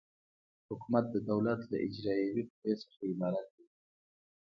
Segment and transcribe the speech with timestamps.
[0.69, 3.65] حکومت د دولت له اجرایوي قوې څخه عبارت دی.